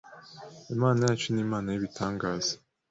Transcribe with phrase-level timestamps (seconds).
[0.75, 2.53] Imana yacu ni Imana y’ibitangaza.